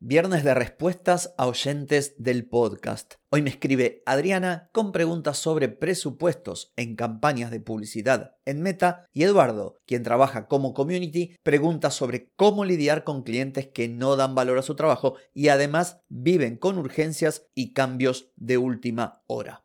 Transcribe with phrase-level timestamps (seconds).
[0.00, 3.14] Viernes de respuestas a oyentes del podcast.
[3.30, 9.24] Hoy me escribe Adriana con preguntas sobre presupuestos en campañas de publicidad en Meta y
[9.24, 14.58] Eduardo, quien trabaja como community, pregunta sobre cómo lidiar con clientes que no dan valor
[14.58, 19.64] a su trabajo y además viven con urgencias y cambios de última hora.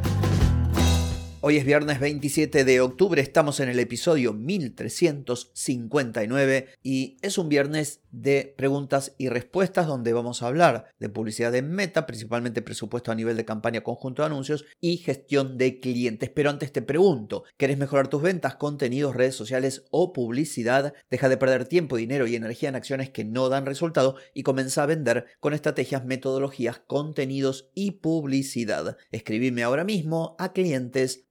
[1.43, 8.01] Hoy es viernes 27 de octubre, estamos en el episodio 1359 y es un viernes
[8.11, 13.15] de preguntas y respuestas donde vamos a hablar de publicidad en meta, principalmente presupuesto a
[13.15, 16.29] nivel de campaña conjunto de anuncios y gestión de clientes.
[16.29, 20.93] Pero antes te pregunto, ¿querés mejorar tus ventas, contenidos, redes sociales o publicidad?
[21.09, 24.83] Deja de perder tiempo, dinero y energía en acciones que no dan resultado y comienza
[24.83, 28.95] a vender con estrategias, metodologías, contenidos y publicidad.
[29.11, 31.25] Escribime ahora mismo a clientes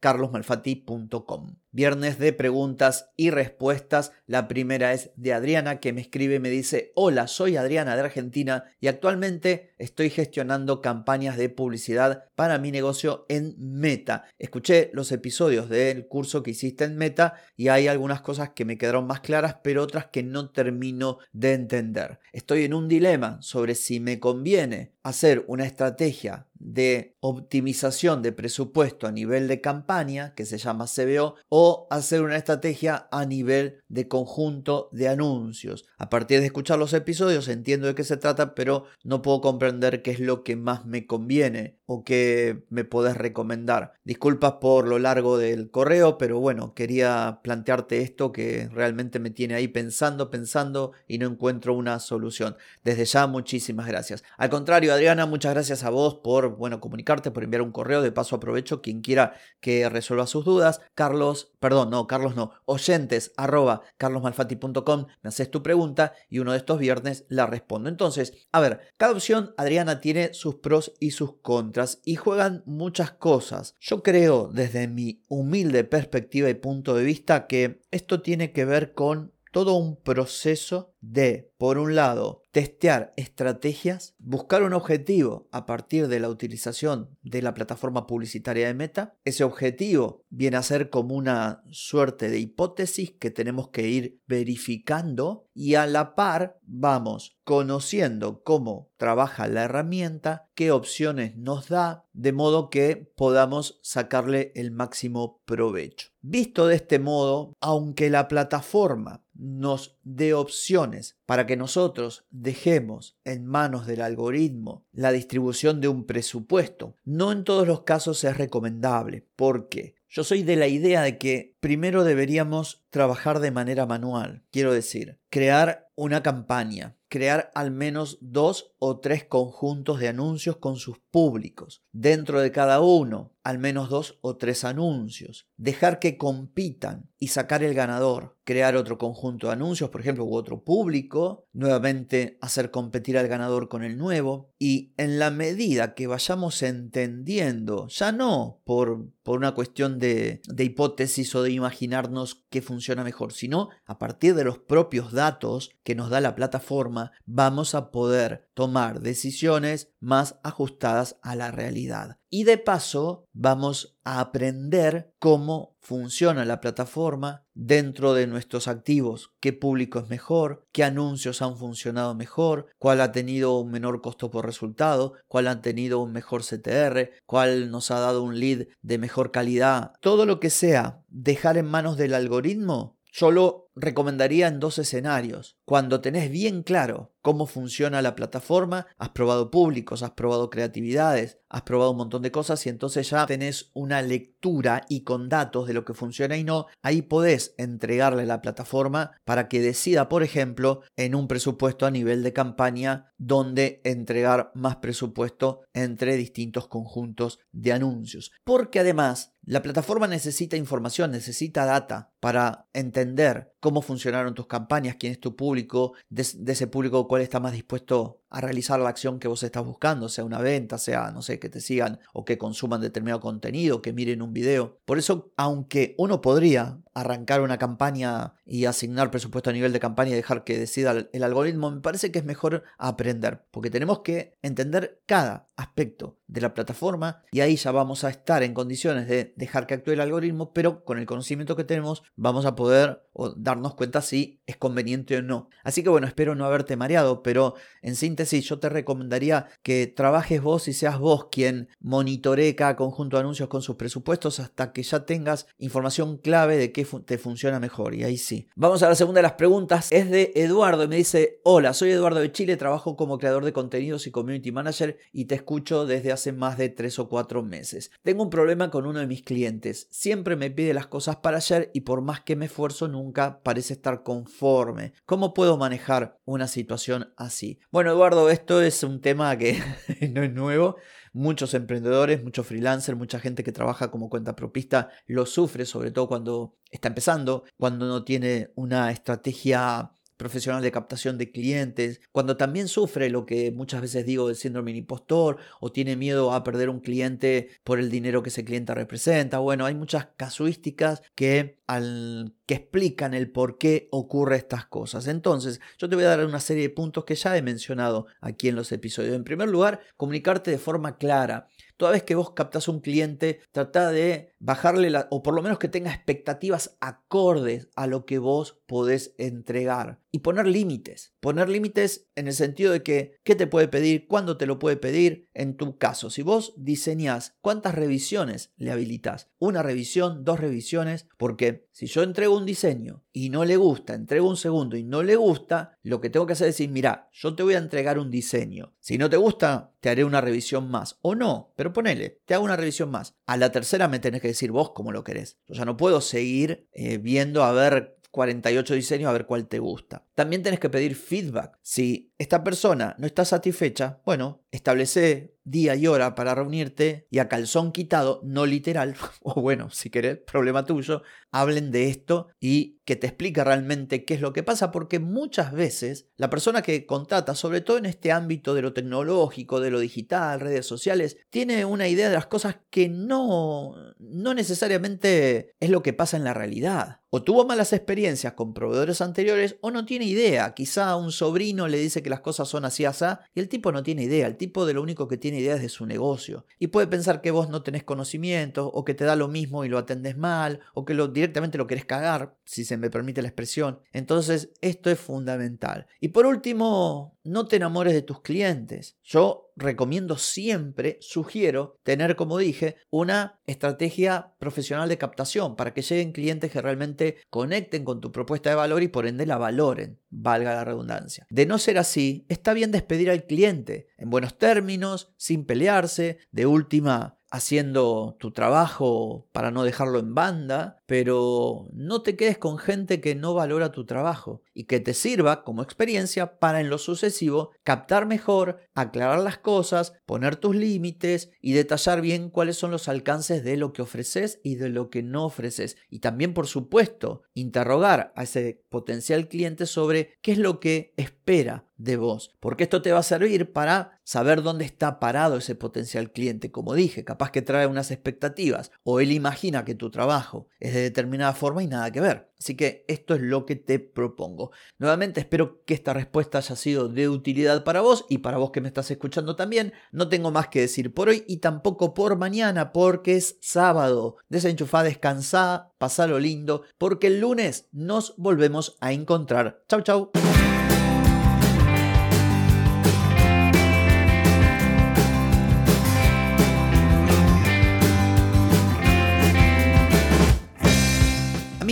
[0.00, 1.56] carlosmalfatti.com.
[1.70, 4.12] Viernes de preguntas y respuestas.
[4.26, 8.00] La primera es de Adriana que me escribe y me dice, hola, soy Adriana de
[8.00, 14.24] Argentina y actualmente estoy gestionando campañas de publicidad para mi negocio en Meta.
[14.38, 18.78] Escuché los episodios del curso que hiciste en Meta y hay algunas cosas que me
[18.78, 22.18] quedaron más claras, pero otras que no termino de entender.
[22.32, 29.06] Estoy en un dilema sobre si me conviene hacer una estrategia de optimización de presupuesto
[29.06, 31.57] a nivel de campaña, que se llama CBO, o
[31.90, 35.86] hacer una estrategia a nivel de conjunto de anuncios.
[35.98, 40.02] A partir de escuchar los episodios entiendo de qué se trata, pero no puedo comprender
[40.02, 43.94] qué es lo que más me conviene o qué me podés recomendar.
[44.04, 49.54] Disculpas por lo largo del correo, pero bueno, quería plantearte esto que realmente me tiene
[49.54, 52.56] ahí pensando, pensando y no encuentro una solución.
[52.84, 54.22] Desde ya, muchísimas gracias.
[54.36, 58.02] Al contrario, Adriana, muchas gracias a vos por, bueno, comunicarte, por enviar un correo.
[58.02, 60.80] De paso aprovecho quien quiera que resuelva sus dudas.
[60.94, 66.58] Carlos, perdón, no, Carlos no, oyentes arroba carlosmalfati.com, me haces tu pregunta y uno de
[66.58, 67.88] estos viernes la respondo.
[67.88, 73.12] Entonces, a ver, cada opción, Adriana, tiene sus pros y sus contras y juegan muchas
[73.12, 73.74] cosas.
[73.80, 78.92] Yo creo, desde mi humilde perspectiva y punto de vista, que esto tiene que ver
[78.92, 86.08] con todo un proceso de, por un lado, testear estrategias, buscar un objetivo a partir
[86.08, 89.14] de la utilización de la plataforma publicitaria de Meta.
[89.24, 95.46] Ese objetivo viene a ser como una suerte de hipótesis que tenemos que ir verificando
[95.54, 102.32] y a la par vamos conociendo cómo trabaja la herramienta, qué opciones nos da, de
[102.32, 106.08] modo que podamos sacarle el máximo provecho.
[106.20, 113.46] Visto de este modo, aunque la plataforma nos dé opciones para que nosotros dejemos en
[113.46, 119.26] manos del algoritmo la distribución de un presupuesto, no en todos los casos es recomendable.
[119.36, 119.94] ¿Por qué?
[120.10, 124.42] Yo soy de la idea de que primero deberíamos trabajar de manera manual.
[124.50, 130.76] Quiero decir, crear una campaña, crear al menos dos o tres conjuntos de anuncios con
[130.76, 131.82] sus públicos.
[131.90, 135.48] Dentro de cada uno, al menos dos o tres anuncios.
[135.56, 138.36] Dejar que compitan y sacar el ganador.
[138.44, 141.46] Crear otro conjunto de anuncios, por ejemplo, u otro público.
[141.52, 144.52] Nuevamente hacer competir al ganador con el nuevo.
[144.60, 150.64] Y en la medida que vayamos entendiendo, ya no por, por una cuestión de, de
[150.64, 155.94] hipótesis o de imaginarnos qué funciona mejor, sino a partir de los propios datos que
[155.94, 162.18] nos da la plataforma, vamos a poder tomar decisiones más ajustadas a la realidad.
[162.30, 169.52] Y de paso vamos a aprender cómo funciona la plataforma dentro de nuestros activos, qué
[169.52, 174.44] público es mejor, qué anuncios han funcionado mejor, cuál ha tenido un menor costo por
[174.44, 179.30] resultado, cuál ha tenido un mejor CTR, cuál nos ha dado un lead de mejor
[179.30, 179.92] calidad.
[180.00, 185.56] Todo lo que sea dejar en manos del algoritmo, yo lo recomendaría en dos escenarios.
[185.64, 191.62] Cuando tenés bien claro cómo funciona la plataforma, has probado públicos, has probado creatividades, has
[191.62, 195.74] probado un montón de cosas y entonces ya tenés una lectura y con datos de
[195.74, 200.82] lo que funciona y no, ahí podés entregarle la plataforma para que decida, por ejemplo,
[200.96, 207.72] en un presupuesto a nivel de campaña, donde entregar más presupuesto entre distintos conjuntos de
[207.72, 208.32] anuncios.
[208.44, 215.12] Porque además, la plataforma necesita información, necesita data para entender cómo funcionaron tus campañas, quién
[215.12, 219.28] es tu público, de, ese público cuál está más dispuesto a realizar la acción que
[219.28, 222.80] vos estás buscando, sea una venta, sea, no sé, que te sigan o que consuman
[222.80, 224.78] determinado contenido, que miren un video.
[224.84, 230.10] Por eso, aunque uno podría arrancar una campaña y asignar presupuesto a nivel de campaña
[230.10, 234.36] y dejar que decida el algoritmo, me parece que es mejor aprender, porque tenemos que
[234.42, 239.32] entender cada aspecto de la plataforma y ahí ya vamos a estar en condiciones de
[239.36, 243.02] dejar que actúe el algoritmo, pero con el conocimiento que tenemos vamos a poder
[243.36, 245.50] darnos cuenta si es conveniente o no.
[245.64, 250.42] Así que bueno, espero no haberte mareado, pero en síntesis yo te recomendaría que trabajes
[250.42, 254.82] vos y seas vos quien monitoree cada conjunto de anuncios con sus presupuestos hasta que
[254.82, 257.94] ya tengas información clave de qué te funciona mejor.
[257.94, 258.48] Y ahí sí.
[258.54, 259.88] Vamos a la segunda de las preguntas.
[259.90, 263.52] Es de Eduardo y me dice, hola, soy Eduardo de Chile, trabajo como creador de
[263.52, 267.90] contenidos y community manager y te escucho desde hace más de 3 o 4 meses.
[268.02, 269.86] Tengo un problema con uno de mis clientes.
[269.90, 273.74] Siempre me pide las cosas para ayer y por más que me esfuerzo nunca parece
[273.74, 274.92] estar conforme.
[275.06, 277.58] ¿Cómo puedo manejar una situación así?
[277.70, 279.60] Bueno, Eduardo, esto es un tema que
[280.12, 280.76] no es nuevo.
[281.12, 286.08] Muchos emprendedores, muchos freelancers, mucha gente que trabaja como cuenta propista lo sufre, sobre todo
[286.08, 292.68] cuando está empezando, cuando no tiene una estrategia profesional de captación de clientes, cuando también
[292.68, 296.80] sufre lo que muchas veces digo del síndrome impostor o tiene miedo a perder un
[296.80, 299.38] cliente por el dinero que ese cliente representa.
[299.38, 305.06] Bueno, hay muchas casuísticas que, al, que explican el por qué ocurre estas cosas.
[305.06, 308.48] Entonces, yo te voy a dar una serie de puntos que ya he mencionado aquí
[308.48, 309.14] en los episodios.
[309.14, 311.48] En primer lugar, comunicarte de forma clara.
[311.76, 315.58] Toda vez que vos captas un cliente, trata de bajarle la, o por lo menos
[315.58, 321.14] que tenga expectativas acordes a lo que vos podés entregar y poner límites.
[321.20, 324.76] Poner límites en el sentido de que qué te puede pedir, cuándo te lo puede
[324.76, 325.28] pedir.
[325.34, 331.68] En tu caso, si vos diseñás cuántas revisiones le habilitas, una revisión, dos revisiones, porque
[331.70, 335.16] si yo entrego un diseño y no le gusta, entrego un segundo y no le
[335.16, 338.10] gusta, lo que tengo que hacer es decir, mira, yo te voy a entregar un
[338.10, 338.74] diseño.
[338.80, 340.98] Si no te gusta, te haré una revisión más.
[341.02, 343.16] O no, pero ponele, te hago una revisión más.
[343.26, 345.38] A la tercera me tenés que decir vos cómo lo querés.
[345.46, 349.58] Yo ya no puedo seguir eh, viendo a ver 48 diseños a ver cuál te
[349.58, 350.06] gusta.
[350.14, 351.58] También tenés que pedir feedback.
[351.62, 357.28] Si esta persona no está satisfecha, bueno, establece día y hora para reunirte y a
[357.28, 362.96] calzón quitado, no literal, o bueno, si querés, problema tuyo, hablen de esto y que
[362.96, 367.34] te explique realmente qué es lo que pasa, porque muchas veces la persona que contrata,
[367.34, 371.88] sobre todo en este ámbito de lo tecnológico, de lo digital, redes sociales, tiene una
[371.88, 377.00] idea de las cosas que no, no necesariamente es lo que pasa en la realidad.
[377.10, 380.52] O tuvo malas experiencias con proveedores anteriores o no tiene idea.
[380.52, 383.82] Quizá un sobrino le dice que las cosas son así, así, y el tipo no
[383.82, 384.26] tiene idea.
[384.26, 386.44] El tipo de lo único que tiene idea es de su negocio.
[386.58, 389.68] Y puede pensar que vos no tenés conocimiento, o que te da lo mismo y
[389.68, 393.28] lo atendés mal, o que lo, directamente lo querés cagar, si se me permite la
[393.28, 393.80] expresión.
[393.92, 395.86] Entonces, esto es fundamental.
[396.00, 398.96] Y por último, no te enamores de tus clientes.
[399.02, 406.12] Yo recomiendo siempre, sugiero tener, como dije, una estrategia profesional de captación para que lleguen
[406.12, 410.54] clientes que realmente conecten con tu propuesta de valor y por ende la valoren, valga
[410.54, 411.26] la redundancia.
[411.28, 416.46] De no ser así, está bien despedir al cliente en buenos términos, sin pelearse, de
[416.46, 423.00] última haciendo tu trabajo para no dejarlo en banda, pero no te quedes con gente
[423.00, 427.50] que no valora tu trabajo y que te sirva como experiencia para en lo sucesivo
[427.62, 433.44] captar mejor, aclarar las cosas, poner tus límites y detallar bien cuáles son los alcances
[433.44, 435.76] de lo que ofreces y de lo que no ofreces.
[435.90, 441.67] Y también, por supuesto, interrogar a ese potencial cliente sobre qué es lo que espera
[441.78, 446.12] de vos, porque esto te va a servir para saber dónde está parado ese potencial
[446.12, 446.50] cliente.
[446.50, 450.82] Como dije, capaz que trae unas expectativas o él imagina que tu trabajo es de
[450.82, 452.28] determinada forma y nada que ver.
[452.38, 454.50] Así que esto es lo que te propongo.
[454.78, 458.60] Nuevamente espero que esta respuesta haya sido de utilidad para vos y para vos que
[458.60, 459.72] me estás escuchando también.
[459.92, 464.16] No tengo más que decir por hoy y tampoco por mañana porque es sábado.
[464.28, 465.72] Desenchufá, descansá,
[466.08, 469.62] lo lindo porque el lunes nos volvemos a encontrar.
[469.68, 470.10] Chau chau.